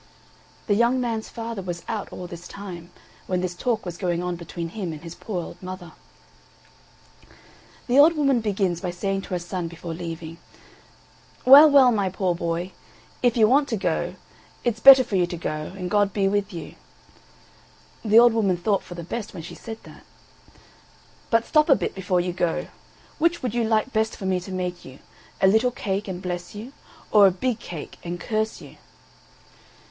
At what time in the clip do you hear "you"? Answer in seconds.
13.37-13.47, 15.17-15.27, 16.51-16.73, 22.21-22.33, 23.53-23.65, 24.83-24.97, 26.55-26.73, 28.61-28.77